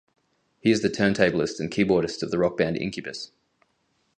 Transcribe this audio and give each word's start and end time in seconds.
He 0.61 0.71
is 0.71 0.81
the 0.81 0.89
turntablist 0.89 1.59
and 1.59 1.69
keyboardist 1.69 2.23
of 2.23 2.31
the 2.31 2.39
rock 2.39 2.57
band 2.57 2.75
Incubus. 2.75 3.29